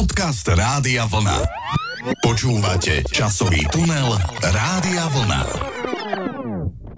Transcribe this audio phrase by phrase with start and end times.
[0.00, 1.44] Podcast Rádia Vlna.
[2.24, 5.42] Počúvate časový tunel Rádia Vlna.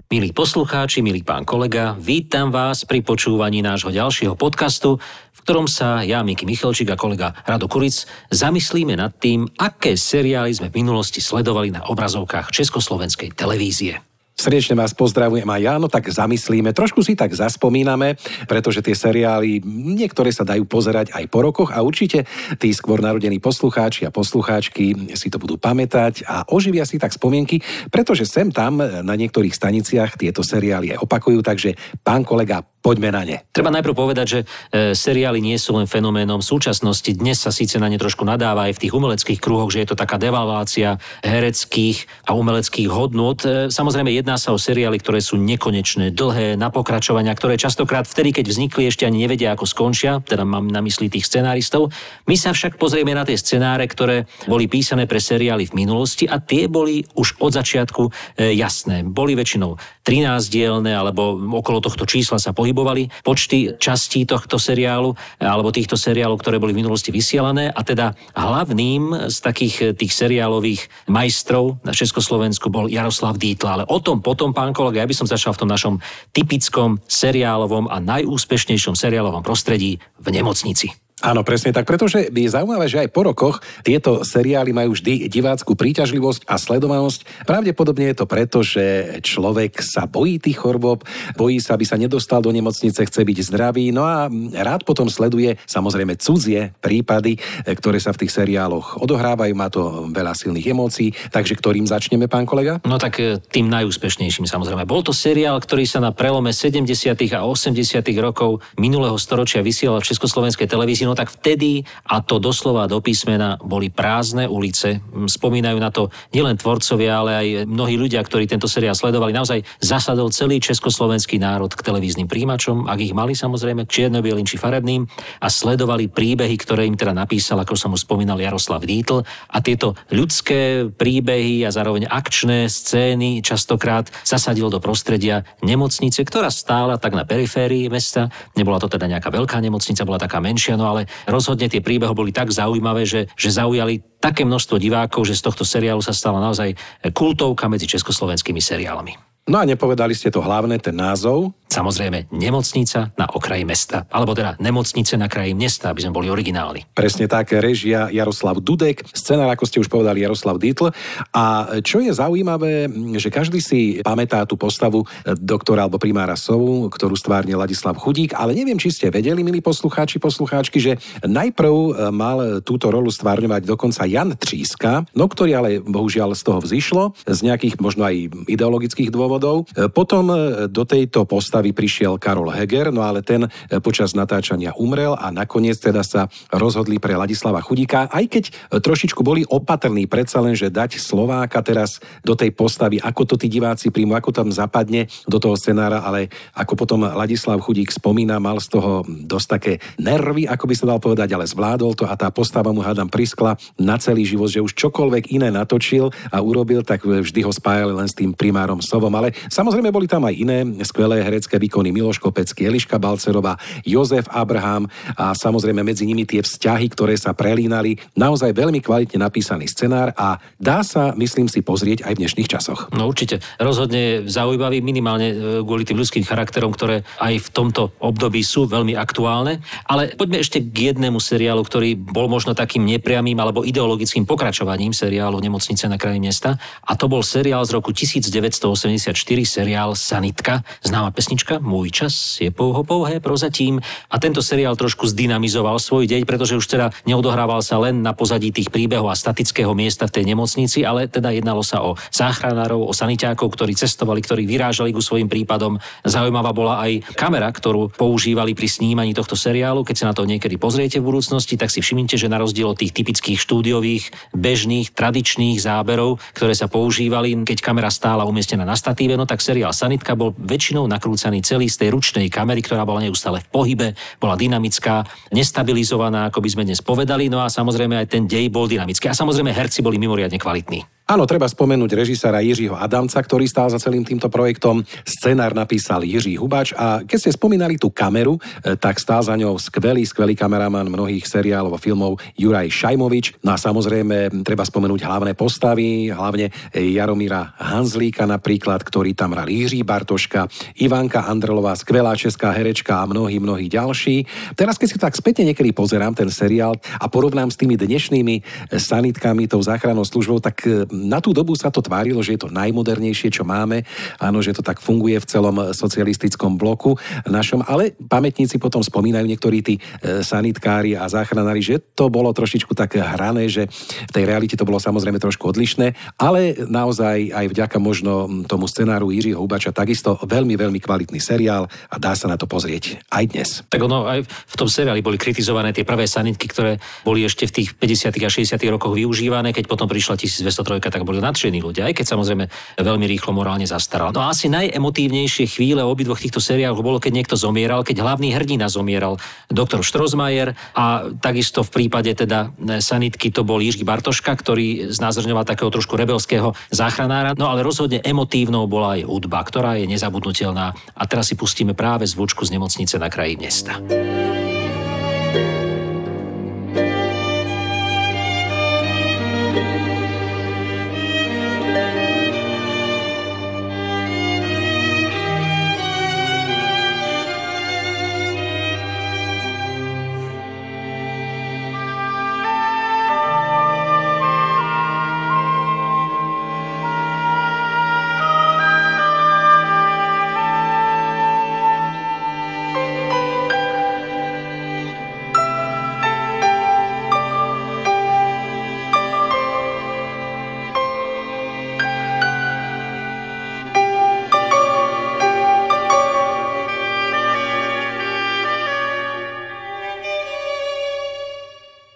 [0.07, 5.03] Milí poslucháči, milý pán kolega, vítam vás pri počúvaní nášho ďalšieho podcastu,
[5.35, 10.55] v ktorom sa ja, Miki Michalčík a kolega Rado Kuric zamyslíme nad tým, aké seriály
[10.55, 14.12] sme v minulosti sledovali na obrazovkách Československej televízie.
[14.33, 18.17] Srdečne vás pozdravujem aj ja, no tak zamyslíme, trošku si tak zaspomíname,
[18.49, 22.25] pretože tie seriály, niektoré sa dajú pozerať aj po rokoch a určite
[22.57, 27.61] tí skôr narodení poslucháči a poslucháčky si to budú pamätať a oživia si tak spomienky,
[27.93, 33.23] pretože sem tam na niektorých staniciach tieto seriály aj opakujú, takže pán kolega, poďme na
[33.23, 33.37] ne.
[33.55, 34.45] Treba najprv povedať, že e,
[34.91, 37.07] seriály nie sú len fenoménom súčasnosti.
[37.15, 39.97] Dnes sa síce na ne trošku nadáva aj v tých umeleckých kruhoch, že je to
[39.97, 43.39] taká devalvácia hereckých a umeleckých hodnot.
[43.47, 48.35] E, samozrejme, jedná sa o seriály, ktoré sú nekonečné, dlhé, na pokračovania, ktoré častokrát vtedy,
[48.35, 51.87] keď vznikli, ešte ani nevedia, ako skončia, teda mám na mysli tých scenáristov.
[52.27, 56.43] My sa však pozrieme na tie scenáre, ktoré boli písané pre seriály v minulosti a
[56.43, 59.07] tie boli už od začiatku e, jasné.
[59.07, 65.13] Boli väčšinou 13 dielne alebo okolo tohto čísla sa pohybovali pohybovali počty častí tohto seriálu
[65.37, 70.89] alebo týchto seriálov, ktoré boli v minulosti vysielané a teda hlavným z takých tých seriálových
[71.05, 73.77] majstrov na Československu bol Jaroslav Dítla.
[73.77, 76.01] Ale o tom potom, pán kolega, ja by som začal v tom našom
[76.33, 80.89] typickom seriálovom a najúspešnejšom seriálovom prostredí v nemocnici.
[81.23, 85.71] Áno, presne tak, pretože je zaujímavé, že aj po rokoch tieto seriály majú vždy divácku
[85.71, 87.47] príťažlivosť a sledovanosť.
[87.47, 91.07] Pravdepodobne je to preto, že človek sa bojí tých chorôb,
[91.39, 94.27] bojí sa, aby sa nedostal do nemocnice, chce byť zdravý, no a
[94.59, 100.35] rád potom sleduje samozrejme cudzie prípady, ktoré sa v tých seriáloch odohrávajú, má to veľa
[100.35, 102.83] silných emócií, takže ktorým začneme, pán kolega?
[102.83, 104.83] No tak e, tým najúspešnejším samozrejme.
[104.83, 107.15] Bol to seriál, ktorý sa na prelome 70.
[107.31, 107.79] a 80.
[108.19, 111.12] rokov minulého storočia vysielal v Československej televízii.
[111.13, 114.97] No tak vtedy, a to doslova do písmena, boli prázdne ulice.
[115.13, 119.29] Spomínajú na to nielen tvorcovia, ale aj mnohí ľudia, ktorí tento seriál sledovali.
[119.29, 125.05] Naozaj zasadol celý československý národ k televíznym príjimačom, ak ich mali samozrejme, čierno či farebným,
[125.37, 129.21] a sledovali príbehy, ktoré im teda napísal, ako som už spomínal, Jaroslav Dítl.
[129.53, 136.97] A tieto ľudské príbehy a zároveň akčné scény častokrát zasadil do prostredia nemocnice, ktorá stála
[136.97, 138.33] tak na periférii mesta.
[138.57, 142.29] Nebola to teda nejaká veľká nemocnica, bola taká menšia, no ale rozhodne tie príbehy boli
[142.29, 146.77] tak zaujímavé, že, že zaujali také množstvo divákov, že z tohto seriálu sa stala naozaj
[147.11, 149.32] kultovka medzi československými seriálami.
[149.43, 151.51] No a nepovedali ste to hlavné, ten názov?
[151.73, 154.05] Samozrejme, nemocnica na okraji mesta.
[154.13, 156.85] Alebo teda nemocnice na kraji mesta, aby sme boli originálni.
[156.93, 160.93] Presne tak, režia Jaroslav Dudek, scenár, ako ste už povedali, Jaroslav Dietl.
[161.33, 162.85] A čo je zaujímavé,
[163.17, 165.01] že každý si pamätá tú postavu
[165.41, 170.21] doktora alebo primára Sovu, ktorú stvárne Ladislav Chudík, ale neviem, či ste vedeli, milí poslucháči,
[170.21, 176.37] poslucháčky, že najprv e, mal túto rolu stvárňovať dokonca Jan Tříska, no ktorý ale bohužiaľ
[176.37, 179.32] z toho vzýšlo, z nejakých možno aj ideologických dôvodov.
[179.39, 180.35] E, potom e,
[180.69, 183.49] do tejto postavy prišiel Karol Heger, no ale ten e,
[183.81, 188.43] počas natáčania umrel a nakoniec teda sa rozhodli pre Ladislava Chudíka, aj keď
[188.77, 193.49] trošičku boli opatrní, predsa len, že dať Slováka teraz do tej postavy, ako to tí
[193.49, 198.59] diváci príjmu, ako tam zapadne do toho scenára, ale ako potom Ladislav Chudík spomína, mal
[198.59, 202.29] z toho dosť také nervy, ako by sa dal povedať, ale zvládol to a tá
[202.29, 207.05] postava mu hádam priskla na celý život, že už čokoľvek iné natočil a urobil, tak
[207.05, 209.13] vždy ho spájali len s tým primárom Sovom.
[209.31, 213.55] Samozrejme boli tam aj iné skvelé herecké výkony Miloš Kopecký, Eliška Balcerová,
[213.87, 217.95] Jozef Abraham a samozrejme medzi nimi tie vzťahy, ktoré sa prelínali.
[218.17, 222.89] Naozaj veľmi kvalitne napísaný scenár a dá sa, myslím si, pozrieť aj v dnešných časoch.
[222.91, 223.39] No určite.
[223.61, 228.97] Rozhodne zaujímavý minimálne e, kvôli tým ľudským charakterom, ktoré aj v tomto období sú veľmi
[228.97, 229.61] aktuálne.
[229.85, 235.37] Ale poďme ešte k jednému seriálu, ktorý bol možno takým nepriamým alebo ideologickým pokračovaním seriálu
[235.37, 236.57] Nemocnice na kraji mesta.
[236.87, 239.12] A to bol seriál z roku 1984,
[239.43, 243.77] seriál Sanitka, známa pesnička Môj čas je pouho pouhé prozatím
[244.09, 248.49] a tento seriál trošku zdynamizoval svoj deň, pretože už teda neodohrával sa len na pozadí
[248.55, 252.93] tých príbehov a statického miesta v tej nemocnici, ale teda jednalo sa o záchranárov, o
[252.95, 255.75] saniťákov, ktorí cestovali, ktorí vyrážali ku svojim prípadom.
[256.07, 259.83] Zaujímavá bola aj kamera, ktorú používali pri snímaní tohto seriálu.
[259.83, 262.79] Keď sa na to niekedy pozriete v budúcnosti, tak si všimnite, že na rozdiel od
[262.79, 269.02] tých typických štúdiových, bežných, tradičných záberov, ktoré sa používali, keď kamera stála umiestnená na statíve,
[269.11, 273.43] no tak seriál Sanitka bol väčšinou nakrúcaný celý z tej ručnej kamery, ktorá bola neustále
[273.43, 275.03] v pohybe, bola dynamická,
[275.35, 279.11] nestabilizovaná, ako by sme dnes povedali, no a samozrejme aj ten dej bol dynamický.
[279.11, 281.02] A samozrejme herci boli mimoriadne kvalitní.
[281.03, 284.87] Áno, treba spomenúť režisára Jiřího Adamca, ktorý stál za celým týmto projektom.
[285.03, 289.59] Scenár napísal Jiří Hubač a keď ste spomínali tú kameru, e, tak stál za ňou
[289.59, 293.43] skvelý, skvelý kameraman mnohých seriálov a filmov Juraj Šajmovič.
[293.43, 299.83] No a samozrejme treba spomenúť hlavné postavy, hlavne Jaromíra Hanzlíka napríklad, ktorý tam hral Jiří
[299.83, 300.47] Bartoška,
[300.79, 304.23] Ivanka Andrelová, skvelá česká herečka a mnohí, mnohí ďalší.
[304.55, 308.39] Teraz keď si tak spätne niekedy pozerám ten seriál a porovnám s tými dnešnými
[308.71, 312.53] sanitkami, tou záchrannou službou, tak e, na tú dobu sa to tvárilo, že je to
[312.53, 313.81] najmodernejšie, čo máme.
[314.21, 316.95] Áno, že to tak funguje v celom socialistickom bloku
[317.25, 322.77] našom, ale pamätníci potom spomínajú niektorí tí e, sanitkári a záchranári, že to bolo trošičku
[322.77, 323.65] tak hrané, že
[324.07, 329.09] v tej realite to bolo samozrejme trošku odlišné, ale naozaj aj vďaka možno tomu scenáru
[329.09, 333.49] Jiřího Hubača takisto veľmi, veľmi kvalitný seriál a dá sa na to pozrieť aj dnes.
[333.71, 337.63] Tak ono aj v tom seriáli boli kritizované tie prvé sanitky, ktoré boli ešte v
[337.63, 338.27] tých 50.
[338.27, 338.59] a 60.
[338.69, 342.45] rokoch využívané, keď potom prišla 1203 tak boli nadšení ľudia, aj keď samozrejme
[342.79, 344.15] veľmi rýchlo morálne zastaral.
[344.15, 348.71] No a asi najemotívnejšie chvíle obidvoch týchto seriáloch bolo, keď niekto zomieral, keď hlavný hrdina
[348.71, 349.19] zomieral,
[349.51, 355.69] doktor Štrozmajer a takisto v prípade teda sanitky to bol Jiří Bartoška, ktorý znázorňoval takého
[355.69, 357.35] trošku rebelského záchranára.
[357.35, 360.71] No ale rozhodne emotívnou bola aj hudba, ktorá je nezabudnutelná.
[360.95, 363.75] A teraz si pustíme práve zvučku z nemocnice na kraji mesta.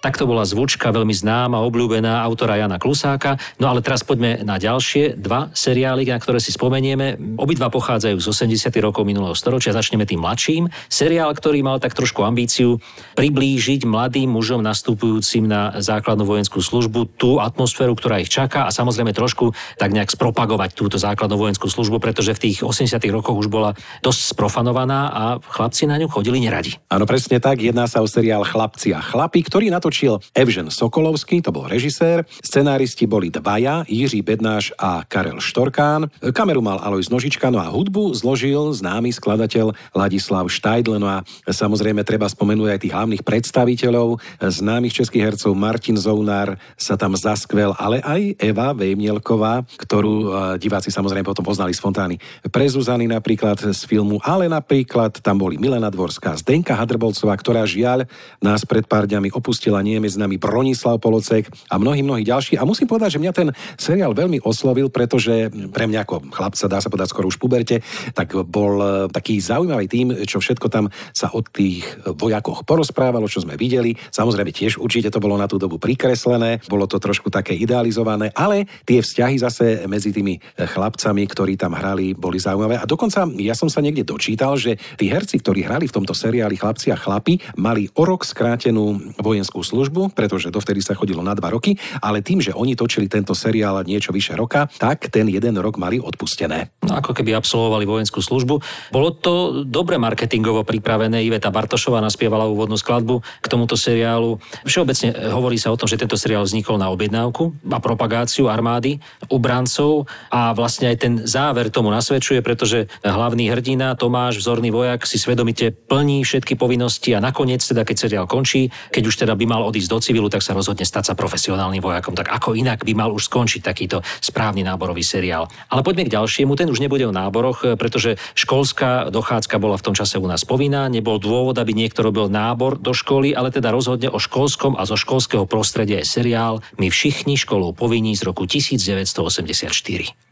[0.08, 3.36] Takto bola zvučka veľmi známa, obľúbená autora Jana Klusáka.
[3.60, 7.20] No ale teraz poďme na ďalšie dva seriály, na ktoré si spomenieme.
[7.36, 8.72] Obidva pochádzajú z 80.
[8.80, 9.76] rokov minulého storočia.
[9.76, 10.72] Začneme tým mladším.
[10.88, 12.80] Seriál, ktorý mal tak trošku ambíciu
[13.20, 19.12] priblížiť mladým mužom nastupujúcim na základnú vojenskú službu tú atmosféru, ktorá ich čaká a samozrejme
[19.12, 22.96] trošku tak nejak spropagovať túto základnú vojenskú službu, pretože v tých 80.
[23.12, 23.76] rokoch už bola
[24.08, 26.80] dosť sprofanovaná a chlapci na ňu chodili neradi.
[26.88, 27.60] Áno, presne tak.
[27.60, 32.22] Jedná sa o seriál Chlapci a chlapi, ktorý natočil natočil Evžen Sokolovský, to bol režisér,
[32.46, 38.14] scenáristi boli dvaja, Jiří Bednáš a Karel Štorkán, kameru mal Alois Nožička, no a hudbu
[38.14, 45.02] zložil známy skladateľ Ladislav Štajdl, no a samozrejme treba spomenúť aj tých hlavných predstaviteľov, známych
[45.02, 50.28] českých hercov Martin Zounár sa tam zaskvel, ale aj Eva Vejmielková, ktorú e,
[50.62, 52.16] diváci samozrejme potom poznali z Fontány
[52.54, 58.06] pre Zuzany napríklad z filmu, ale napríklad tam boli Milena Dvorská, Zdenka Hadrbolcová, ktorá žiaľ
[58.44, 62.60] nás pred pár dňami opustila nie je medzi nami Bronislav Polocek a mnohí, mnohí ďalší.
[62.60, 63.50] A musím povedať, že mňa ten
[63.80, 67.80] seriál veľmi oslovil, pretože pre mňa ako chlapca, dá sa povedať skoro už puberte,
[68.12, 73.40] tak bol e, taký zaujímavý tým, čo všetko tam sa od tých vojakoch porozprávalo, čo
[73.40, 73.96] sme videli.
[74.12, 78.68] Samozrejme tiež určite to bolo na tú dobu prikreslené, bolo to trošku také idealizované, ale
[78.84, 82.76] tie vzťahy zase medzi tými chlapcami, ktorí tam hrali, boli zaujímavé.
[82.76, 86.60] A dokonca ja som sa niekde dočítal, že tí herci, ktorí hrali v tomto seriáli
[86.60, 91.38] Chlapci a chlapi, mali o rok skrátenú vojenskú službu službu, pretože dovtedy sa chodilo na
[91.38, 95.54] dva roky, ale tým, že oni točili tento seriál niečo vyše roka, tak ten jeden
[95.62, 96.74] rok mali odpustené.
[96.82, 98.58] No, ako keby absolvovali vojenskú službu.
[98.90, 101.22] Bolo to dobre marketingovo pripravené.
[101.22, 104.42] Iveta Bartošová naspievala úvodnú skladbu k tomuto seriálu.
[104.66, 108.98] Všeobecne hovorí sa o tom, že tento seriál vznikol na objednávku a propagáciu armády,
[109.30, 115.22] ubrancov a vlastne aj ten záver tomu nasvedčuje, pretože hlavný hrdina Tomáš, vzorný vojak, si
[115.22, 119.67] svedomite plní všetky povinnosti a nakoniec, teda keď seriál končí, keď už teda by mal
[119.68, 122.16] odísť do civilu, tak sa rozhodne stať sa profesionálnym vojakom.
[122.16, 125.52] Tak ako inak by mal už skončiť takýto správny náborový seriál.
[125.68, 129.96] Ale poďme k ďalšiemu, ten už nebude o náboroch, pretože školská dochádzka bola v tom
[129.96, 134.08] čase u nás povinná, nebol dôvod, aby niekto robil nábor do školy, ale teda rozhodne
[134.08, 139.74] o školskom a zo školského prostredia je seriál My všichni školou povinní z roku 1984.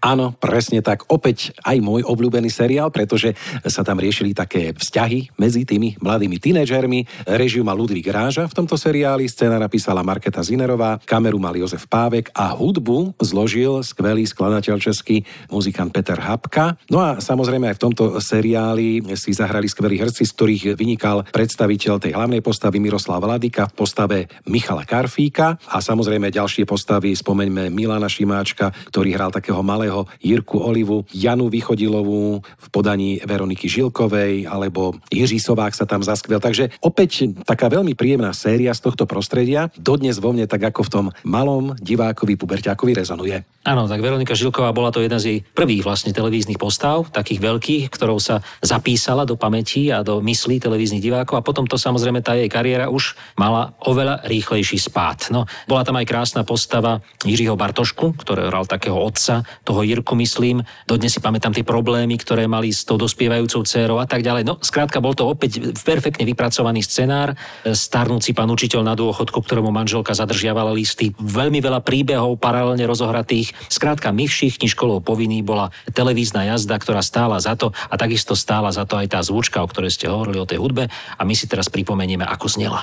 [0.06, 1.10] Áno, presne tak.
[1.10, 3.34] Opäť aj môj obľúbený seriál, pretože
[3.66, 7.26] sa tam riešili také vzťahy medzi tými mladými tínedžermi.
[7.26, 9.46] Režiu má Ludvík Ráža v tomto seriáli seriáli.
[9.46, 15.22] Scéna napísala Marketa Zinerová, kameru mal Jozef Pávek a hudbu zložil skvelý skladateľ český
[15.54, 16.80] muzikant Peter Hapka.
[16.90, 22.02] No a samozrejme aj v tomto seriáli si zahrali skvelí herci, z ktorých vynikal predstaviteľ
[22.02, 24.18] tej hlavnej postavy Miroslav Vladika v postave
[24.50, 31.06] Michala Karfíka a samozrejme ďalšie postavy, spomeňme Milana Šimáčka, ktorý hral takého malého Jirku Olivu,
[31.14, 36.42] Janu Vychodilovú v podaní Veroniky Žilkovej alebo Jiří Sovák sa tam zaskvel.
[36.42, 39.72] Takže opäť taká veľmi príjemná séria z tohto prostredia.
[39.80, 43.48] Dodnes vo mne tak ako v tom malom divákovi puberťákovi rezonuje.
[43.64, 47.84] Áno, tak Veronika Žilková bola to jedna z jej prvých vlastne televíznych postav, takých veľkých,
[47.90, 52.36] ktorou sa zapísala do pamäti a do myslí televíznych divákov a potom to samozrejme tá
[52.38, 55.34] jej kariéra už mala oveľa rýchlejší spát.
[55.34, 60.62] No, bola tam aj krásna postava Jiřího Bartošku, ktorý hral takého otca, toho Jirku myslím.
[60.86, 64.46] Dodnes si pamätám tie problémy, ktoré mali s tou dospievajúcou dcerou a tak ďalej.
[64.46, 67.34] No, skrátka, bol to opäť perfektne vypracovaný scenár.
[67.66, 71.14] Starnúci pán učiteľ na dôchodku, ktorému manželka zadržiavala listy.
[71.22, 77.38] Veľmi veľa príbehov paralelne rozohratých Skrátka, my všichni školou povinní bola televízna jazda, ktorá stála
[77.38, 80.50] za to a takisto stála za to aj tá zvučka, o ktorej ste hovorili o
[80.50, 82.82] tej hudbe a my si teraz pripomenieme, ako znela.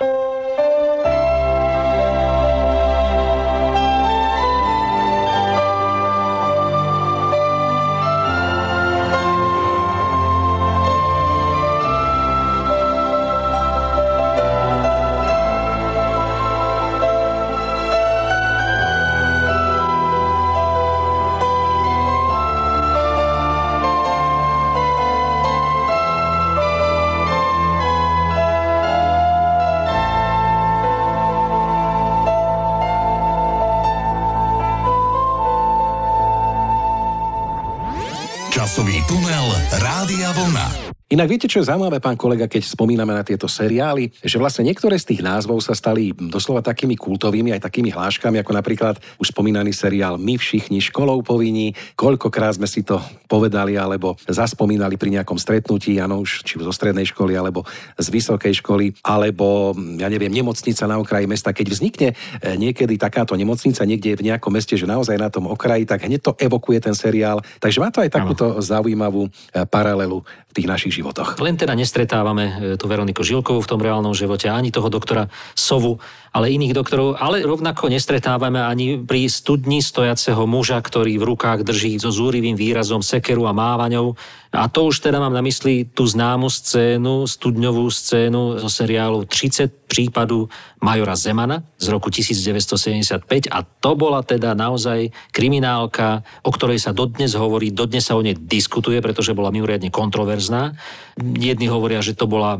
[41.22, 44.98] Inak viete, čo je zaujímavé, pán kolega, keď spomíname na tieto seriály, že vlastne niektoré
[44.98, 49.70] z tých názvov sa stali doslova takými kultovými, aj takými hláškami, ako napríklad už spomínaný
[49.70, 51.78] seriál My všichni školou povinní.
[51.94, 52.98] Koľkokrát sme si to
[53.30, 57.62] povedali alebo zaspomínali pri nejakom stretnutí, áno, už či zo strednej školy alebo
[58.02, 61.54] z vysokej školy, alebo ja neviem, nemocnica na okraji mesta.
[61.54, 65.86] Keď vznikne e, niekedy takáto nemocnica niekde v nejakom meste, že naozaj na tom okraji,
[65.86, 67.38] tak hneď to evokuje ten seriál.
[67.62, 71.11] Takže má to aj takúto zaujímavú e, paralelu v tých našich životoch.
[71.16, 76.00] Len teda nestretávame e, tú Veroniku Žilkovú v tom reálnom živote, ani toho doktora Sovu,
[76.32, 82.00] ale iných doktorov, ale rovnako nestretávame ani pri studni stojaceho muža, ktorý v rukách drží
[82.00, 84.16] so zúrivým výrazom sekeru a mávaňou.
[84.52, 89.82] A to už teda mám na mysli tú známu scénu, studňovú scénu zo seriálu 30
[89.88, 90.48] prípadu
[90.80, 97.36] majora Zemana z roku 1975 a to bola teda naozaj kriminálka, o ktorej sa dodnes
[97.36, 100.72] hovorí, dodnes sa o nej diskutuje, pretože bola mimoriadne kontroverzná.
[101.20, 102.56] Jedni hovoria, že to bola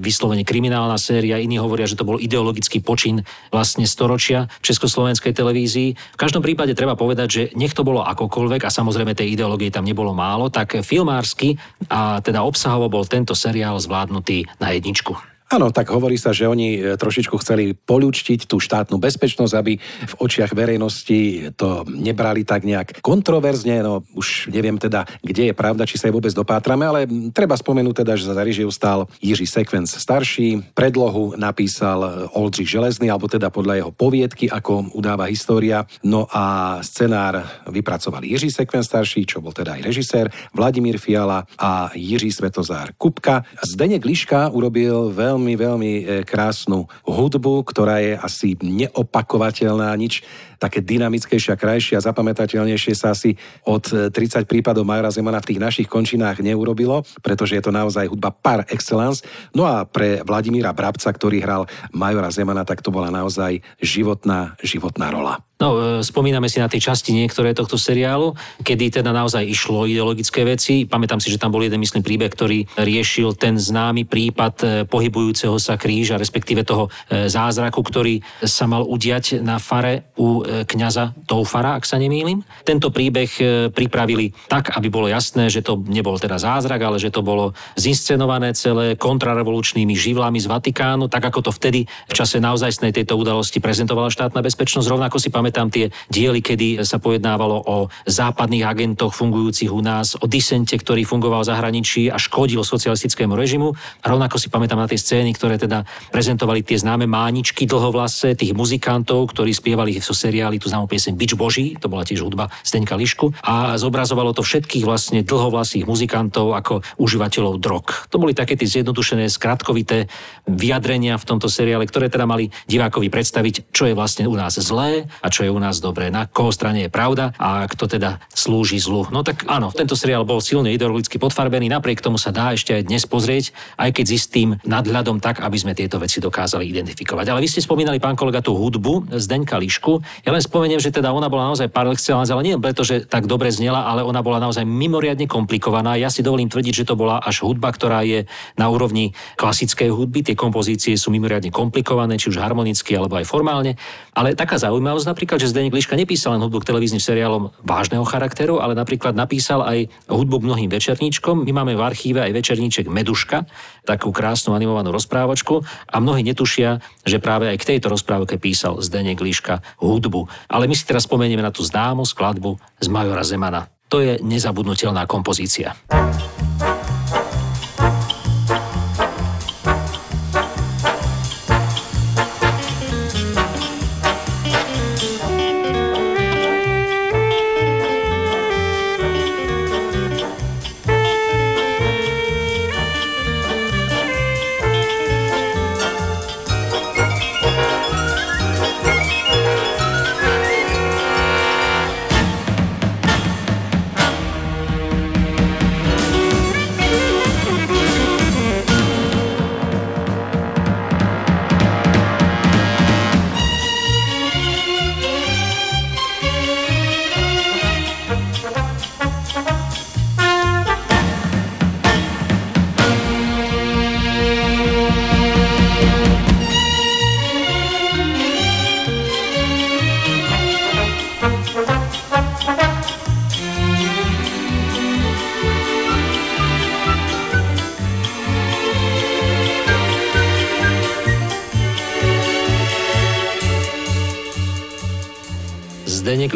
[0.00, 6.16] vyslovene kriminálna séria, iní hovoria, že to bol ideologický počin vlastne storočia československej televízii.
[6.16, 9.84] V každom prípade treba povedať, že nech to bolo akokoľvek a samozrejme tej ideológie tam
[9.84, 11.58] nebolo málo, tak filmár hospodársky
[11.90, 15.29] a teda obsahovo bol tento seriál zvládnutý na jedničku.
[15.50, 20.14] Áno, tak hovorí sa, že oni e, trošičku chceli polúčtiť tú štátnu bezpečnosť, aby v
[20.22, 23.82] očiach verejnosti to nebrali tak nejak kontroverzne.
[23.82, 28.06] No už neviem teda, kde je pravda, či sa aj vôbec dopátrame, ale treba spomenúť
[28.06, 30.70] teda, že za režiu stál Jiří Sekvenc starší.
[30.70, 35.82] Predlohu napísal e, Oldřich Železný, alebo teda podľa jeho poviedky, ako udáva história.
[36.06, 41.90] No a scenár vypracovali Jiří Sekvenc starší, čo bol teda aj režisér, Vladimír Fiala a
[41.90, 43.42] Jiří Svetozár Kupka.
[43.66, 50.20] Zdeněk Liška urobil veľmi veľmi, veľmi e, krásnu hudbu, ktorá je asi neopakovateľná, nič
[50.60, 53.32] také dynamickejšie a krajšie a zapamätateľnejšie sa asi
[53.64, 58.12] od 30 e, prípadov Majora Zemana v tých našich končinách neurobilo, pretože je to naozaj
[58.12, 59.24] hudba par excellence.
[59.56, 61.64] No a pre Vladimíra Brabca, ktorý hral
[61.96, 65.40] Majora Zemana, tak to bola naozaj životná, životná rola.
[65.60, 68.32] No, e, spomíname si na tie časti niektoré tohto seriálu,
[68.64, 70.88] kedy teda naozaj išlo ideologické veci.
[70.88, 75.56] Pamätám si, že tam bol jeden, myslím, príbeh, ktorý riešil ten známy prípad e, pohybujúceho
[75.60, 81.86] sa kríža, respektíve toho zázraku, ktorý sa mal udiať na fare u kňaza Toufara, ak
[81.86, 82.42] sa nemýlim.
[82.66, 83.30] Tento príbeh
[83.70, 88.52] pripravili tak, aby bolo jasné, že to nebol teda zázrak, ale že to bolo zinscenované
[88.54, 94.10] celé kontrarevolučnými živlami z Vatikánu, tak ako to vtedy v čase naozajstnej tejto udalosti prezentovala
[94.10, 94.90] štátna bezpečnosť.
[94.90, 97.76] Rovnako si pamätám, tie diely, kedy sa pojednávalo o
[98.08, 103.72] západných agentoch fungujúcich u nás, o disente, ktorý fungoval v zahraničí a škodil socialistickému režimu.
[104.02, 108.56] A rovnako si pamätám na tie scény, ktoré teda prezentovali tie známe máničky dlhovlase, tých
[108.56, 110.04] muzikantov, ktorí spievali v
[110.40, 113.36] seriáli tú známu pieseň Bič Boží, to bola tiež hudba Zdeňka Lišku.
[113.44, 118.08] A zobrazovalo to všetkých vlastne dlhovlasých muzikantov ako užívateľov drog.
[118.08, 120.08] To boli také tie zjednodušené, skratkovité
[120.48, 125.12] vyjadrenia v tomto seriále, ktoré teda mali divákovi predstaviť, čo je vlastne u nás zlé
[125.20, 128.80] a čo je u nás dobré, na koho strane je pravda a kto teda slúži
[128.80, 129.04] zlu.
[129.12, 132.88] No tak áno, tento seriál bol silne ideologicky podfarbený, napriek tomu sa dá ešte aj
[132.88, 137.28] dnes pozrieť, aj keď s istým nadhľadom tak, aby sme tieto veci dokázali identifikovať.
[137.28, 140.00] Ale vy ste spomínali, pán kolega, tú hudbu Zdeňka Lišku.
[140.24, 143.48] Ja len spomeniem, že teda ona bola naozaj par ale nie preto, že tak dobre
[143.48, 145.96] znela, ale ona bola naozaj mimoriadne komplikovaná.
[145.96, 150.22] Ja si dovolím tvrdiť, že to bola až hudba, ktorá je na úrovni klasickej hudby.
[150.22, 153.74] Tie kompozície sú mimoriadne komplikované, či už harmonicky alebo aj formálne.
[154.14, 158.60] Ale taká zaujímavosť napríklad, že Zdeněk Liška nepísal len hudbu k televíznym seriálom vážneho charakteru,
[158.60, 161.48] ale napríklad napísal aj hudbu k mnohým večerníčkom.
[161.48, 163.48] My máme v archíve aj večerníček Meduška,
[163.88, 166.78] takú krásnu animovanú rozprávačku a mnohí netušia,
[167.10, 170.30] že práve aj k tejto rozprávke písal Zdeněk Liška hudbu.
[170.46, 173.66] Ale my si teraz spomenieme na tú známu skladbu z Majora Zemana.
[173.90, 175.74] To je nezabudnutelná kompozícia.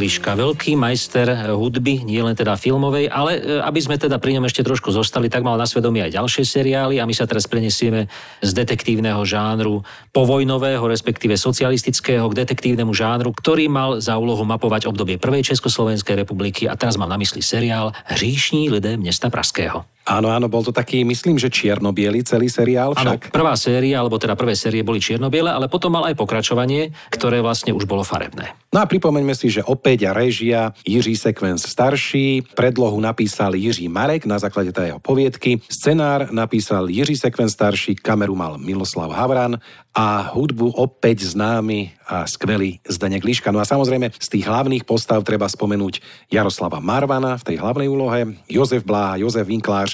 [0.04, 4.36] Zdeněk Liška, veľký majster hudby, nie len teda filmovej, ale e, aby sme teda pri
[4.36, 7.48] ňom ešte trošku zostali, tak mal na svedomí aj ďalšie seriály a my sa teraz
[7.48, 8.12] prenesieme
[8.44, 9.80] z detektívneho žánru
[10.12, 16.68] povojnového, respektíve socialistického k detektívnemu žánru, ktorý mal za úlohu mapovať obdobie prvej Československej republiky
[16.68, 19.88] a teraz mám na mysli seriál Hříšní lidé mesta Praského.
[20.04, 21.88] Áno, áno, bol to taký, myslím, že čierno
[22.20, 23.32] celý seriál však.
[23.32, 27.40] Áno, prvá séria, alebo teda prvé série boli čierno ale potom mal aj pokračovanie, ktoré
[27.40, 28.52] vlastne už bolo farebné.
[28.68, 34.28] No a pripomeňme si, že opäť a režia Jiří Sekvenc starší, predlohu napísal Jiří Marek
[34.28, 39.56] na základe tej jeho poviedky, scenár napísal Jiří Sekvenc starší, kameru mal Miloslav Havran
[39.94, 43.54] a hudbu opäť známy a skvelý Zdenek Liška.
[43.54, 46.02] No a samozrejme z tých hlavných postav treba spomenúť
[46.34, 49.93] Jaroslava Marvana v tej hlavnej úlohe, Jozef Blá, Jozef Vinkláš,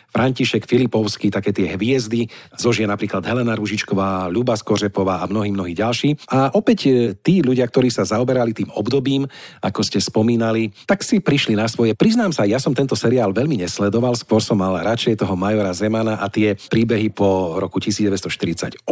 [0.11, 2.27] František Filipovský, také tie hviezdy,
[2.59, 6.27] zožie napríklad Helena Ružičková, Ľuba Skořepová a mnohí, mnohí ďalší.
[6.27, 9.23] A opäť e, tí ľudia, ktorí sa zaoberali tým obdobím,
[9.63, 11.95] ako ste spomínali, tak si prišli na svoje.
[11.95, 16.19] Priznám sa, ja som tento seriál veľmi nesledoval, skôr som mal radšej toho Majora Zemana
[16.19, 18.83] a tie príbehy po roku 1948.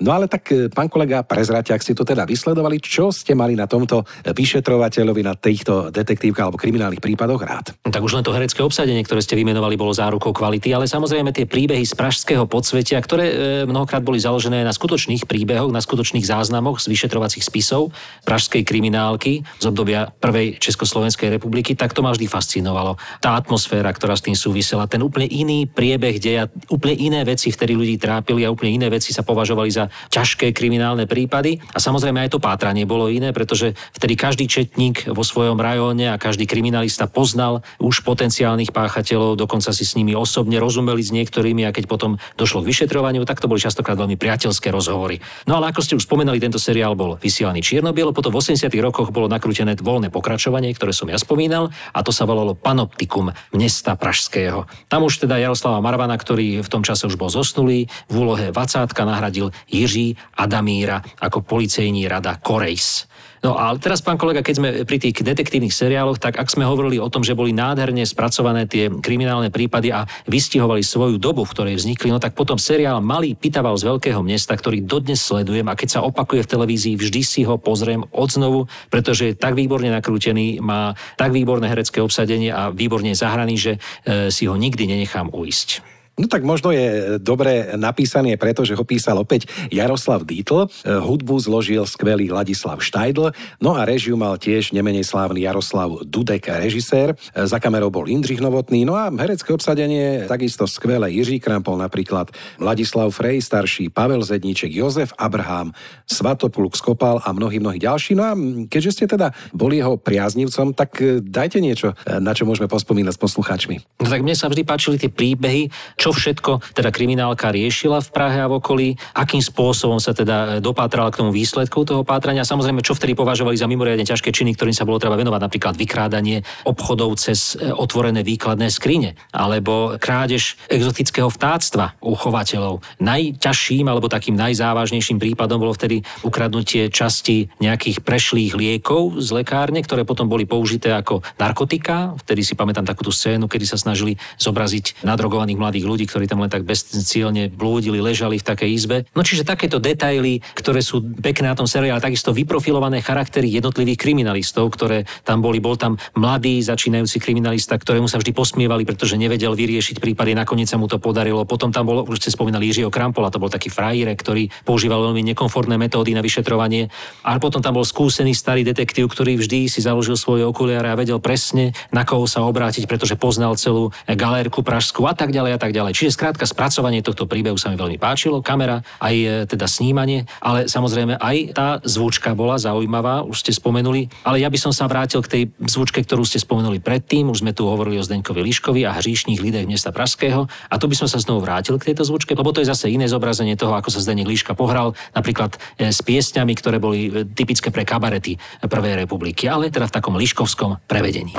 [0.00, 3.58] No ale tak, e, pán kolega, prezrate, ak ste to teda vysledovali, čo ste mali
[3.58, 7.66] na tomto vyšetrovateľovi, na týchto detektívkach alebo kriminálnych prípadoch rád?
[7.82, 11.48] Tak už len to herecké obsadenie, ktoré ste vymenovali, bolo zárukou kvality, ale samozrejme tie
[11.48, 16.84] príbehy z pražského podsvetia, ktoré e, mnohokrát boli založené na skutočných príbehoch, na skutočných záznamoch
[16.84, 17.96] z vyšetrovacích spisov
[18.28, 23.00] pražskej kriminálky z obdobia prvej Československej republiky, tak to ma vždy fascinovalo.
[23.24, 27.72] Tá atmosféra, ktorá s tým súvisela, ten úplne iný priebeh deja, úplne iné veci vtedy
[27.72, 31.56] ľudí trápili a úplne iné veci sa považovali za ťažké kriminálne prípady.
[31.72, 36.20] A samozrejme aj to pátranie bolo iné, pretože vtedy každý četník vo svojom rajóne a
[36.20, 41.62] každý kriminalista poznal už potenciálnych páchateľov, dokonca si s nimi os osobne rozumeli s niektorými
[41.62, 45.22] a keď potom došlo k vyšetrovaniu, tak to boli častokrát veľmi priateľské rozhovory.
[45.46, 48.66] No ale ako ste už spomenali, tento seriál bol vysielaný čierno potom v 80.
[48.82, 53.94] rokoch bolo nakrútené voľné pokračovanie, ktoré som ja spomínal a to sa volalo Panoptikum mesta
[53.94, 54.66] Pražského.
[54.90, 59.06] Tam už teda Jaroslava Marvana, ktorý v tom čase už bol zosnulý, v úlohe Vacátka
[59.06, 63.06] nahradil Jiří Adamíra ako policejní rada Korejs.
[63.44, 66.96] No a teraz, pán kolega, keď sme pri tých detektívnych seriáloch, tak ak sme hovorili
[66.96, 71.76] o tom, že boli nádherne spracované tie kriminálne prípady a vystihovali svoju dobu, v ktorej
[71.76, 76.00] vznikli, no tak potom seriál Malý pitaval z veľkého mesta, ktorý dodnes sledujem a keď
[76.00, 80.96] sa opakuje v televízii, vždy si ho pozriem odznovu, pretože je tak výborne nakrútený, má
[81.20, 85.93] tak výborné herecké obsadenie a výborne zahraný, že e, si ho nikdy nenechám uísť.
[86.14, 92.30] No tak možno je dobre napísaný, pretože ho písal opäť Jaroslav Dietl, hudbu zložil skvelý
[92.30, 97.18] Ladislav Štajdl, no a režiu mal tiež nemenej slávny Jaroslav Dudek, režisér.
[97.34, 102.30] Za kamerou bol Indřich Novotný, no a herecké obsadenie takisto skvelé Jiří Krampol napríklad,
[102.62, 105.74] Ladislav Frej, starší Pavel Zedníček, Jozef Abraham,
[106.06, 108.14] Svatopulk Skopal a mnohí, mnohí ďalší.
[108.14, 108.32] No a
[108.70, 113.76] keďže ste teda boli jeho priaznivcom, tak dajte niečo, na čo môžeme pospomínať s poslucháčmi.
[113.98, 118.44] No tak mne sa vždy páčili tie príbehy, čo všetko teda kriminálka riešila v Prahe
[118.44, 122.44] a v okolí, akým spôsobom sa teda dopátrala k tomu výsledku toho pátrania.
[122.44, 126.44] Samozrejme, čo vtedy považovali za mimoriadne ťažké činy, ktorým sa bolo treba venovať, napríklad vykrádanie
[126.68, 132.84] obchodov cez e, otvorené výkladné skrine, alebo krádež exotického vtáctva u chovateľov.
[133.00, 140.04] Najťažším alebo takým najzávažnejším prípadom bolo vtedy ukradnutie časti nejakých prešlých liekov z lekárne, ktoré
[140.04, 142.12] potom boli použité ako narkotika.
[142.20, 146.26] Vtedy si pamätám takú tú scénu, kedy sa snažili zobraziť nadrogovaných mladých ľudí ľudí, ktorí
[146.26, 148.96] tam len tak bezcielne blúdili, ležali v takej izbe.
[149.14, 154.74] No čiže takéto detaily, ktoré sú pekné na tom seriále, takisto vyprofilované charaktery jednotlivých kriminalistov,
[154.74, 155.62] ktoré tam boli.
[155.62, 160.80] Bol tam mladý začínajúci kriminalista, ktorému sa vždy posmievali, pretože nevedel vyriešiť prípady, nakoniec sa
[160.80, 161.46] mu to podarilo.
[161.46, 165.22] Potom tam bol, už ste spomínali Jiřího Krampola, to bol taký frajíre, ktorý používal veľmi
[165.30, 166.88] nekomfortné metódy na vyšetrovanie.
[167.22, 171.20] A potom tam bol skúsený starý detektív, ktorý vždy si založil svoje okuliare a vedel
[171.20, 175.76] presne, na koho sa obrátiť, pretože poznal celú galérku pražskú a tak ďalej a tak
[175.76, 176.00] ďalej ďalej.
[176.00, 180.64] Čiže skrátka spracovanie tohto príbehu sa mi veľmi páčilo, kamera, aj e, teda snímanie, ale
[180.64, 185.20] samozrejme aj tá zvučka bola zaujímavá, už ste spomenuli, ale ja by som sa vrátil
[185.20, 188.96] k tej zvučke, ktorú ste spomenuli predtým, už sme tu hovorili o Zdeňkovi Liškovi a
[188.96, 192.50] hříšných lidech mesta Pražského a tu by som sa znovu vrátil k tejto zvučke, lebo
[192.50, 196.52] to je zase iné zobrazenie toho, ako sa Zdeněk Liška pohral, napríklad e, s piesňami,
[196.56, 201.36] ktoré boli e, typické pre kabarety Prvej republiky, ale teda v takom liškovskom prevedení.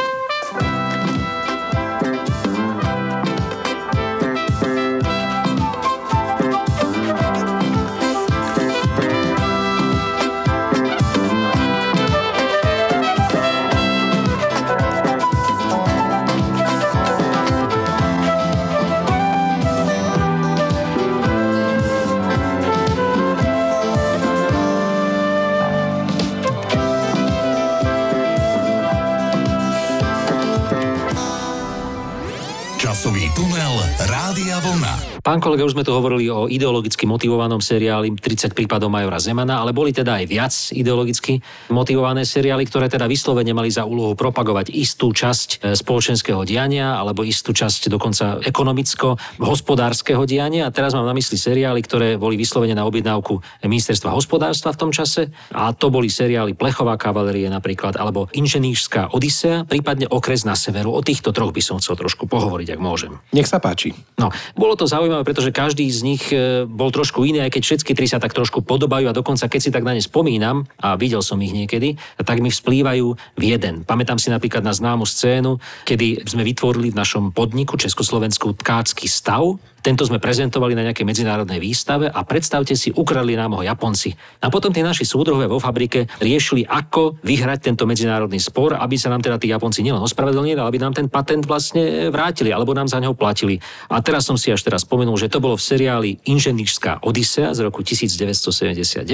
[35.25, 39.73] Pán kolega, už sme tu hovorili o ideologicky motivovanom seriáli 30 prípadov Majora Zemana, ale
[39.73, 41.41] boli teda aj viac ideologicky
[41.73, 47.25] motivované seriály, ktoré teda vyslovene mali za úlohu propagovať istú časť e, spoločenského diania alebo
[47.25, 50.69] istú časť dokonca ekonomicko-hospodárskeho diania.
[50.69, 54.93] A teraz mám na mysli seriály, ktoré boli vyslovene na objednávku ministerstva hospodárstva v tom
[54.93, 55.33] čase.
[55.57, 60.93] A to boli seriály Plechová kavalerie napríklad, alebo Inženýrská Odisea, prípadne Okres na severu.
[60.93, 63.17] O týchto troch by som chcel trošku pohovoriť, ak môžem.
[63.33, 63.89] Nech sa páči.
[64.21, 67.63] No, bolo to zaujímavé zaujímavé, pretože každý z nich e, bol trošku iný, aj keď
[67.63, 70.99] všetky tri sa tak trošku podobajú a dokonca keď si tak na ne spomínam, a
[70.99, 73.07] videl som ich niekedy, tak mi vzplývajú
[73.39, 73.87] v jeden.
[73.87, 75.55] Pamätám si napríklad na známu scénu,
[75.87, 81.61] kedy sme vytvorili v našom podniku Československu tkácky stav, tento sme prezentovali na nejakej medzinárodnej
[81.61, 84.17] výstave a predstavte si, ukradli nám ho Japonci.
[84.41, 89.13] A potom tí naši súdruhovia vo fabrike riešili, ako vyhrať tento medzinárodný spor, aby sa
[89.13, 92.89] nám teda tí Japonci nielen ospravedlnili, ale aby nám ten patent vlastne vrátili, alebo nám
[92.89, 93.61] za neho platili.
[93.93, 97.61] A teraz som si až teraz spomenul, že to bolo v seriáli Inženýrská Odisea z
[97.61, 99.05] roku 1979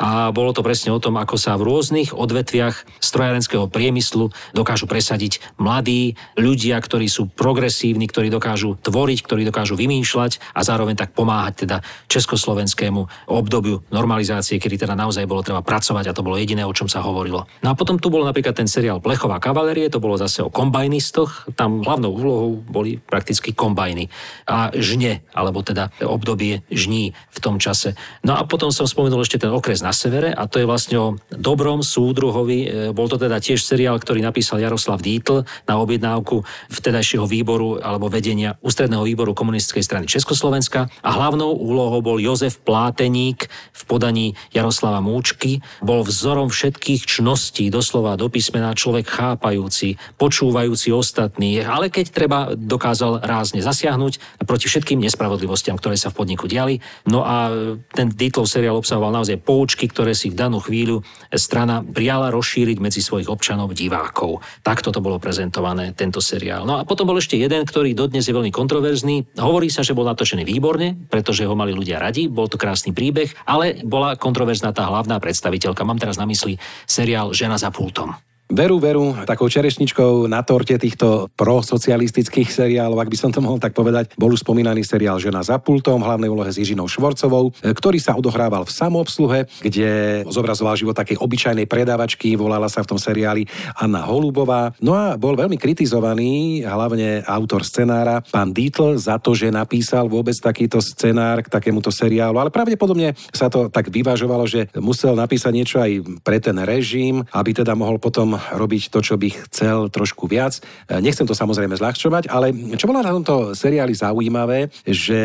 [0.00, 5.44] a bolo to presne o tom, ako sa v rôznych odvetviach strojárenského priemyslu dokážu presadiť
[5.60, 11.10] mladí ľudia, ktorí sú progresívni, ktorí dokážu tvoriť, ktorí dokážu vymýšľať rozmýšľať a zároveň tak
[11.10, 16.62] pomáhať teda československému obdobiu normalizácie, kedy teda naozaj bolo treba pracovať a to bolo jediné,
[16.62, 17.50] o čom sa hovorilo.
[17.66, 21.50] No a potom tu bol napríklad ten seriál Plechová kavalerie, to bolo zase o kombajnistoch,
[21.58, 24.06] tam hlavnou úlohou boli prakticky kombajny
[24.46, 27.98] a žne, alebo teda obdobie žní v tom čase.
[28.22, 31.08] No a potom som spomenul ešte ten okres na severe a to je vlastne o
[31.34, 37.24] dobrom súdruhovi, e, bol to teda tiež seriál, ktorý napísal Jaroslav Dietl na objednávku vtedajšieho
[37.24, 43.48] výboru alebo vedenia ústredného výboru komunistickej strany strany Československa a hlavnou úlohou bol Jozef Pláteník
[43.48, 45.64] v podaní Jaroslava Múčky.
[45.80, 53.24] Bol vzorom všetkých čností, doslova do písmena človek chápajúci, počúvajúci ostatní, ale keď treba, dokázal
[53.24, 56.84] rázne zasiahnuť proti všetkým nespravodlivostiam, ktoré sa v podniku diali.
[57.08, 57.48] No a
[57.96, 61.00] ten Dietlov seriál obsahoval naozaj poučky, ktoré si v danú chvíľu
[61.32, 64.44] strana prijala rozšíriť medzi svojich občanov, divákov.
[64.60, 66.68] Takto to bolo prezentované, tento seriál.
[66.68, 69.40] No a potom bol ešte jeden, ktorý dodnes je veľmi kontroverzný.
[69.40, 73.30] Hovorí sa, že bol natočený výborne, pretože ho mali ľudia radi, bol to krásny príbeh,
[73.46, 75.86] ale bola kontroverzná tá hlavná predstaviteľka.
[75.86, 78.18] Mám teraz na mysli seriál Žena za pultom.
[78.46, 83.74] Veru, veru, takou čerešničkou na torte týchto prosocialistických seriálov, ak by som to mohol tak
[83.74, 87.98] povedať, bol už spomínaný seriál Žena za pultom, hlavnej úlohe s Jižinou Švorcovou, e, ktorý
[87.98, 93.50] sa odohrával v samoobsluhe, kde zobrazoval život takej obyčajnej predávačky, volala sa v tom seriáli
[93.82, 94.70] Anna Holubová.
[94.78, 100.38] No a bol veľmi kritizovaný, hlavne autor scenára, pán Dietl, za to, že napísal vôbec
[100.38, 105.82] takýto scenár k takémuto seriálu, ale pravdepodobne sa to tak vyvažovalo, že musel napísať niečo
[105.82, 110.58] aj pre ten režim, aby teda mohol potom robiť to, čo by chcel trošku viac.
[110.88, 115.20] E, nechcem to samozrejme zľahčovať, ale čo bolo na tomto seriáli zaujímavé, že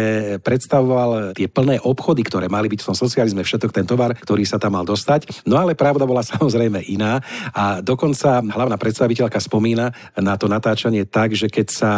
[0.45, 4.61] predstavoval tie plné obchody, ktoré mali byť v tom socializme, všetok ten tovar, ktorý sa
[4.61, 5.45] tam mal dostať.
[5.49, 7.19] No ale pravda bola samozrejme iná
[7.51, 11.91] a dokonca hlavná predstaviteľka spomína na to natáčanie tak, že keď sa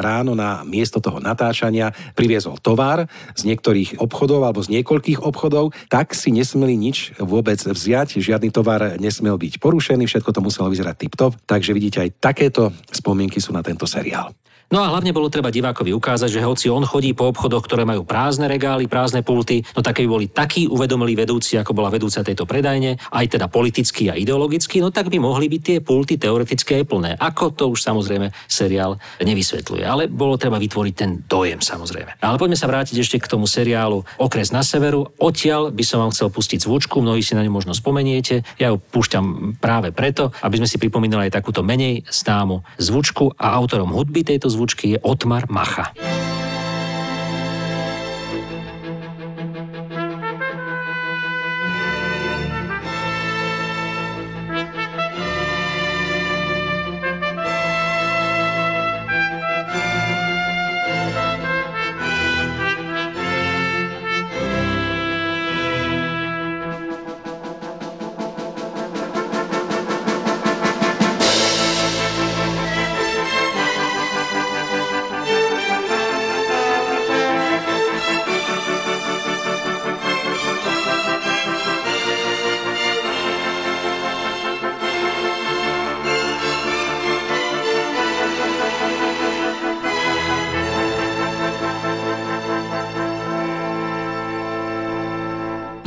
[0.00, 6.16] ráno na miesto toho natáčania priviezol tovar z niektorých obchodov alebo z niekoľkých obchodov, tak
[6.16, 10.96] si nesmeli nič vôbec vziať, žiadny tovar nesmel byť porušený, všetko to muselo muselo vyzerať
[10.96, 14.32] tip-top, takže vidíte aj takéto spomienky sú na tento seriál.
[14.66, 18.02] No a hlavne bolo treba divákovi ukázať, že hoci on chodí po obchodoch, ktoré majú
[18.02, 22.50] prázdne regály, prázdne pulty, no také by boli takí uvedomili vedúci, ako bola vedúca tejto
[22.50, 27.14] predajne, aj teda politicky a ideologicky, no tak by mohli byť tie pulty teoreticky plné.
[27.14, 29.86] Ako to už samozrejme seriál nevysvetľuje.
[29.86, 32.18] Ale bolo treba vytvoriť ten dojem samozrejme.
[32.18, 35.14] Ale poďme sa vrátiť ešte k tomu seriálu Okres na severu.
[35.22, 38.42] Odtiaľ by som vám chcel pustiť zvučku, mnohí si na ňu možno spomeniete.
[38.58, 43.54] Ja ju púšťam práve preto, aby sme si pripomínali aj takúto menej známu zvučku a
[43.54, 45.92] autorom hudby tejto zvučky je Otmar Macha.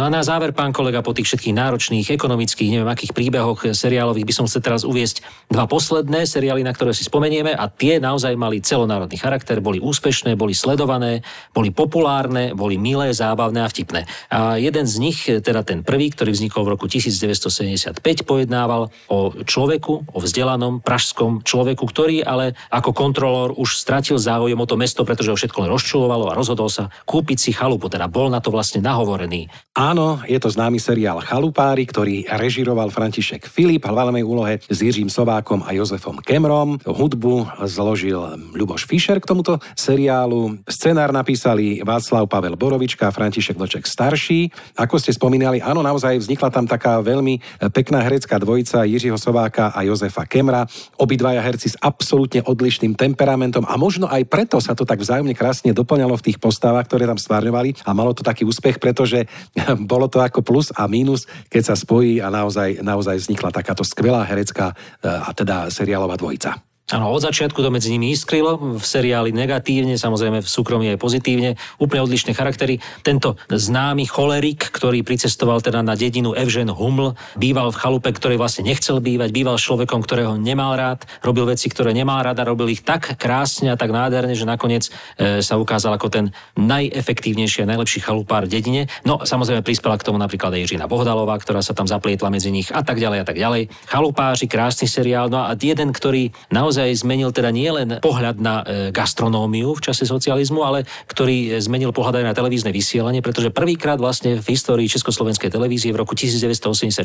[0.09, 4.33] A na záver, pán kolega, po tých všetkých náročných, ekonomických, neviem akých príbehoch seriálových by
[4.33, 8.61] som chcel teraz uviesť dva posledné seriály, na ktoré si spomenieme a tie naozaj mali
[8.61, 11.25] celonárodný charakter, boli úspešné, boli sledované,
[11.57, 14.05] boli populárne, boli milé, zábavné a vtipné.
[14.29, 17.97] A jeden z nich, teda ten prvý, ktorý vznikol v roku 1975,
[18.29, 24.69] pojednával o človeku, o vzdelanom pražskom človeku, ktorý ale ako kontrolór už stratil záujem o
[24.69, 28.29] to mesto, pretože ho všetko len rozčulovalo a rozhodol sa kúpiť si chalupu, teda bol
[28.29, 29.49] na to vlastne nahovorený.
[29.73, 35.09] Áno, je to známy seriál Chalupári, ktorý režiroval František Filip v hlavnej úlohe s Jiřím
[35.39, 36.83] Sovákom a Jozefom Kemrom.
[36.83, 38.19] Hudbu zložil
[38.51, 40.59] Ľuboš Fischer k tomuto seriálu.
[40.67, 44.51] Scenár napísali Václav Pavel Borovička a František Vlček starší.
[44.75, 47.39] Ako ste spomínali, áno, naozaj vznikla tam taká veľmi
[47.71, 50.67] pekná herecká dvojica Jiřího Sováka a Jozefa Kemra.
[50.99, 55.71] Obidvaja herci s absolútne odlišným temperamentom a možno aj preto sa to tak vzájomne krásne
[55.71, 59.23] doplňalo v tých postavách, ktoré tam stvárňovali a malo to taký úspech, pretože
[59.87, 64.27] bolo to ako plus a mínus, keď sa spojí a naozaj, naozaj vznikla takáto skvelá
[64.27, 66.68] herecká e, teda seriálová dvojica.
[66.89, 71.53] Áno, od začiatku to medzi nimi iskrilo, v seriáli negatívne, samozrejme v súkromí aj pozitívne,
[71.77, 72.81] úplne odlišné charaktery.
[73.05, 78.65] Tento známy cholerik, ktorý pricestoval teda na dedinu Evžen Huml, býval v chalupe, ktorý vlastne
[78.65, 82.81] nechcel bývať, býval človekom, ktorého nemal rád, robil veci, ktoré nemal rád a robil ich
[82.81, 86.25] tak krásne a tak nádherne, že nakoniec e, sa ukázal ako ten
[86.57, 88.81] najefektívnejší a najlepší chalupár v dedine.
[89.05, 92.73] No samozrejme prispela k tomu napríklad aj Žina Bohdalová, ktorá sa tam zaplietla medzi nich
[92.73, 93.69] a tak ďalej a tak ďalej.
[93.85, 98.95] Chalupáři, krásny seriál, no a jeden, ktorý naozaj naozaj zmenil teda nielen pohľad na e,
[98.95, 104.39] gastronómiu v čase socializmu, ale ktorý zmenil pohľad aj na televízne vysielanie, pretože prvýkrát vlastne
[104.39, 107.03] v histórii Československej televízie v roku 1984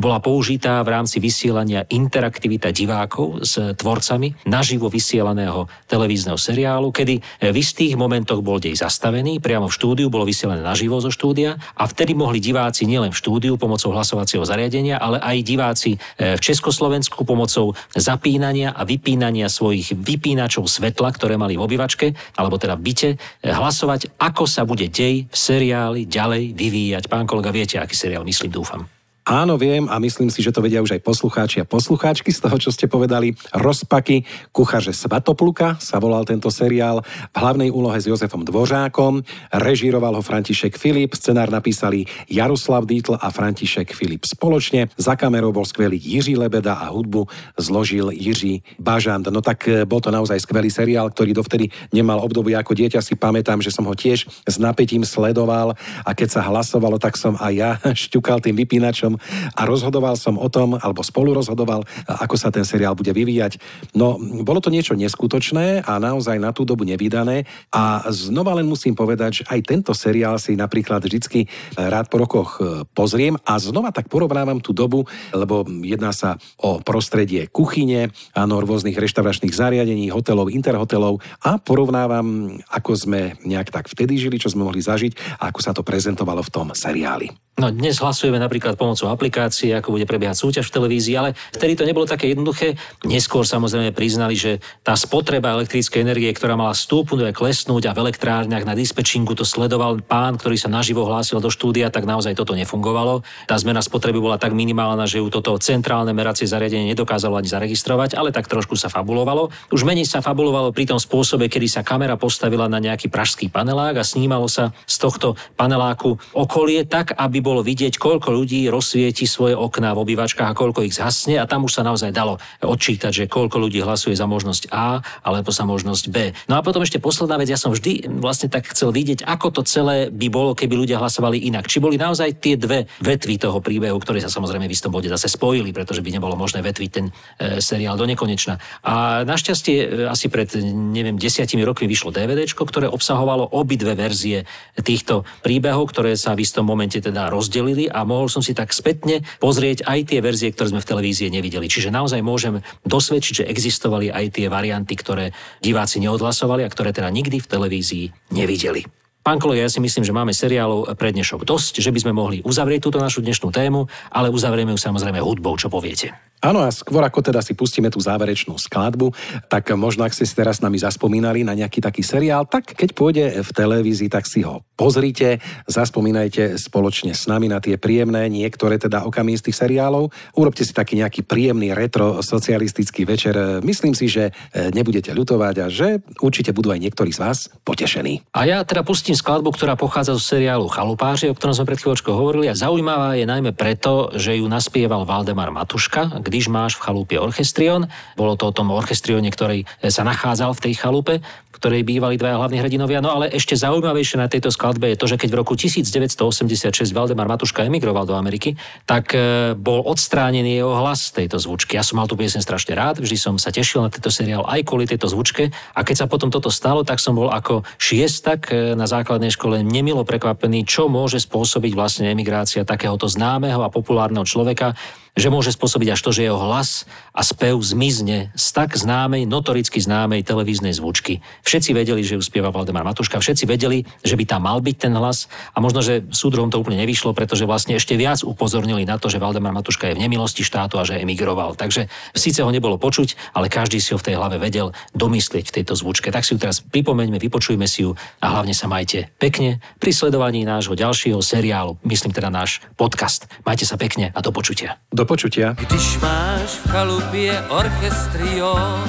[0.00, 7.20] bola použitá v rámci vysielania interaktivita divákov s tvorcami naživo vysielaného televízneho seriálu, kedy
[7.52, 11.84] v istých momentoch bol dej zastavený, priamo v štúdiu bolo vysielané naživo zo štúdia a
[11.84, 17.28] vtedy mohli diváci nielen v štúdiu pomocou hlasovacieho zariadenia, ale aj diváci e, v Československu
[17.28, 19.01] pomocou zapínania a vypínania
[19.50, 23.16] svojich vypínačov svetla, ktoré mali v obývačke, alebo teda v byte, e,
[23.50, 27.04] hlasovať, ako sa bude dej v seriáli ďalej vyvíjať.
[27.10, 28.91] Pán kolega, viete, aký seriál myslím, dúfam.
[29.22, 32.58] Áno, viem a myslím si, že to vedia už aj poslucháči a poslucháčky z toho,
[32.58, 33.30] čo ste povedali.
[33.54, 39.22] Rozpaky, kuchaře Svatopluka sa volal tento seriál v hlavnej úlohe s Jozefom Dvořákom.
[39.54, 44.90] Režíroval ho František Filip, scenár napísali Jaroslav Dítl a František Filip spoločne.
[44.98, 47.30] Za kamerou bol skvelý Jiří Lebeda a hudbu
[47.62, 49.30] zložil Jiří Bažant.
[49.30, 52.98] No tak e, bol to naozaj skvelý seriál, ktorý dovtedy nemal obdobie ako dieťa.
[52.98, 57.38] Si pamätám, že som ho tiež s napätím sledoval a keď sa hlasovalo, tak som
[57.38, 57.70] aj ja
[58.10, 62.64] šťukal tým vypínačom seriálom a rozhodoval som o tom, alebo spolu rozhodoval, ako sa ten
[62.64, 63.60] seriál bude vyvíjať.
[63.96, 68.96] No, bolo to niečo neskutočné a naozaj na tú dobu nevydané a znova len musím
[68.96, 73.92] povedať, že aj tento seriál si napríklad vždycky rád po rokoch e, pozriem a znova
[73.92, 80.52] tak porovnávam tú dobu, lebo jedná sa o prostredie kuchyne, áno, rôznych reštauračných zariadení, hotelov,
[80.52, 85.60] interhotelov a porovnávam, ako sme nejak tak vtedy žili, čo sme mohli zažiť a ako
[85.60, 87.32] sa to prezentovalo v tom seriáli.
[87.52, 91.88] No dnes hlasujeme napríklad pomocou aplikácie, ako bude prebiehať súťaž v televízii, ale vtedy to
[91.88, 92.74] nebolo také jednoduché.
[93.06, 98.00] Neskôr samozrejme priznali, že tá spotreba elektrickej energie, ktorá mala stúpnuť a klesnúť a v
[98.08, 102.52] elektrárniach na dispečingu to sledoval pán, ktorý sa naživo hlásil do štúdia, tak naozaj toto
[102.58, 103.24] nefungovalo.
[103.46, 108.18] Tá zmena spotreby bola tak minimálna, že ju toto centrálne meracie zariadenie nedokázalo ani zaregistrovať,
[108.18, 109.48] ale tak trošku sa fabulovalo.
[109.70, 114.00] Už menej sa fabulovalo pri tom spôsobe, kedy sa kamera postavila na nejaký pražský panelák
[114.00, 119.56] a snímalo sa z tohto paneláku okolie tak, aby bolo vidieť, koľko ľudí rozsvieti svoje
[119.56, 123.24] okná v obývačkách a koľko ich zhasne a tam už sa naozaj dalo odčítať, že
[123.24, 126.36] koľko ľudí hlasuje za možnosť A alebo za možnosť B.
[126.44, 129.62] No a potom ešte posledná vec, ja som vždy vlastne tak chcel vidieť, ako to
[129.64, 131.72] celé by bolo, keby ľudia hlasovali inak.
[131.72, 135.32] Či boli naozaj tie dve vetvy toho príbehu, ktoré sa samozrejme v istom bode zase
[135.32, 138.60] spojili, pretože by nebolo možné vetviť ten e, seriál do nekonečna.
[138.84, 144.44] A našťastie e, asi pred, neviem, desiatimi rokmi vyšlo DVD, ktoré obsahovalo obidve verzie
[144.76, 149.22] týchto príbehov, ktoré sa v istom momente teda rozdelili a mohol som si tak spätne
[149.38, 151.70] pozrieť aj tie verzie, ktoré sme v televízii nevideli.
[151.70, 155.30] Čiže naozaj môžem dosvedčiť, že existovali aj tie varianty, ktoré
[155.62, 158.82] diváci neodhlasovali a ktoré teda nikdy v televízii nevideli.
[159.22, 162.42] Pán kolega, ja si myslím, že máme seriálov pre dnešok dosť, že by sme mohli
[162.42, 166.31] uzavrieť túto našu dnešnú tému, ale uzavrieme ju samozrejme hudbou, čo poviete.
[166.42, 169.14] Áno, a skôr ako teda si pustíme tú záverečnú skladbu,
[169.46, 172.90] tak možno ak ste si teraz s nami zaspomínali na nejaký taký seriál, tak keď
[172.98, 175.38] pôjde v televízii, tak si ho pozrite,
[175.70, 180.10] zaspomínajte spoločne s nami na tie príjemné niektoré teda okamihy z tých seriálov.
[180.34, 183.62] Urobte si taký nejaký príjemný retro socialistický večer.
[183.62, 188.26] Myslím si, že e, nebudete ľutovať a že určite budú aj niektorí z vás potešení.
[188.34, 192.10] A ja teda pustím skladbu, ktorá pochádza zo seriálu Chalupáři, o ktorom sme pred chvíľočkou
[192.10, 197.20] hovorili a zaujímavá je najmä preto, že ju naspieval Valdemar Matuška, když máš v chalúpe
[197.20, 197.84] orchestrion.
[198.16, 201.20] Bolo to o tom orchestrione, ktorý sa nachádzal v tej chalupe,
[201.62, 202.98] ktorej bývali dvaja hlavní hrdinovia.
[202.98, 207.30] No ale ešte zaujímavejšie na tejto skladbe je to, že keď v roku 1986 Valdemar
[207.30, 211.78] Matuška emigroval do Ameriky, tak e, bol odstránený jeho hlas tejto zvučky.
[211.78, 214.66] Ja som mal tú piesen strašne rád, vždy som sa tešil na tento seriál aj
[214.66, 218.74] kvôli tejto zvučke a keď sa potom toto stalo, tak som bol ako šiestak e,
[218.74, 224.74] na základnej škole nemilo prekvapený, čo môže spôsobiť vlastne emigrácia takéhoto známeho a populárneho človeka,
[225.12, 229.76] že môže spôsobiť až to, že jeho hlas a spev zmizne z tak známej, notoricky
[229.76, 231.20] známej televíznej zvučky.
[231.52, 234.96] Všetci vedeli, že ju spieva Valdemar Matuška, všetci vedeli, že by tam mal byť ten
[234.96, 239.12] hlas a možno, že súdrom to úplne nevyšlo, pretože vlastne ešte viac upozornili na to,
[239.12, 241.52] že Valdemar Matuška je v nemilosti štátu a že emigroval.
[241.52, 245.54] Takže síce ho nebolo počuť, ale každý si ho v tej hlave vedel domyslieť v
[245.60, 246.08] tejto zvučke.
[246.08, 247.92] Tak si ju teraz pripomeňme, vypočujme si ju
[248.24, 253.28] a hlavne sa majte pekne pri sledovaní nášho ďalšieho seriálu, myslím teda náš podcast.
[253.44, 254.80] Majte sa pekne a do počutia.
[254.88, 255.52] Do počutia.
[255.52, 258.88] Když máš v chalupě orchestrion,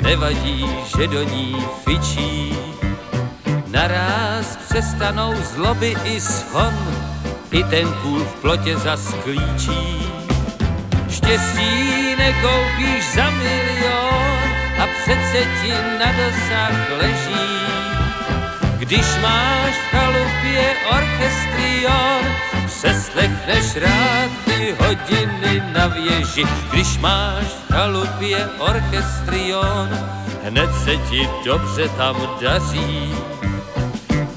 [0.00, 2.56] nevadí, že do ní fičí.
[3.66, 6.74] Naráz přestanou zloby i schon,
[7.50, 10.12] i ten kůl v plotě zasklíčí.
[11.08, 14.38] Štěstí nekoupíš za milion
[14.78, 17.46] a přece ti na dosah leží.
[18.78, 22.22] Když máš v chalupě orchestrion,
[22.78, 29.88] přeslechneš rád ty hodiny na věži, když máš v chalupě orchestrion,
[30.42, 33.14] hned se ti dobře tam daří.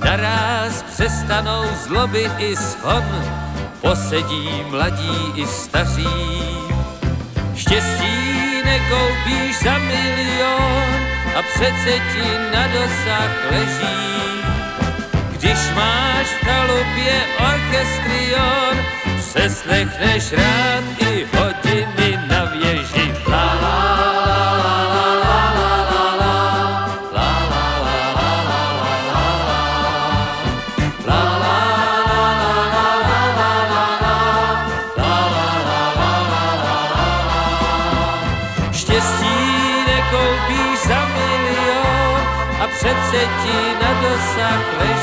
[0.05, 3.03] Naráz přestanou zloby i shon,
[3.81, 6.07] posedí mladí i staří.
[7.55, 10.89] Štěstí nekoupíš za milion
[11.35, 14.18] a přece ti na dosah leží.
[15.39, 18.85] Když máš v chalupě orchestrion,
[19.19, 23.13] přeslechneš rád i hodiny na věži.
[23.27, 23.89] La, la,
[42.79, 44.98] přece ti na dosah leží.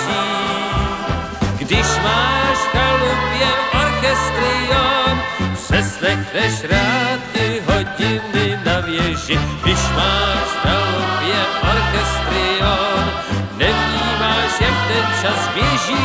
[6.46, 7.20] Přeslechneš rád
[7.66, 9.38] hodiny na věži.
[9.62, 13.10] Když máš v chalupě orchestrion,
[13.56, 16.04] nevnímáš, jak ten čas běží.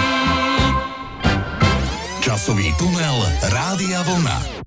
[2.22, 4.61] Časový tunel Rádia Vlna.